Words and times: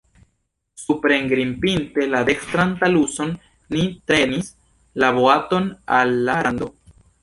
Suprengrimpinte 0.83 2.07
la 2.15 2.23
dekstran 2.31 2.75
taluson, 2.81 3.37
ni 3.77 3.87
trenis 4.09 4.53
la 5.05 5.15
boaton 5.23 5.73
al 6.03 6.21
la 6.29 6.43
rando. 6.47 6.77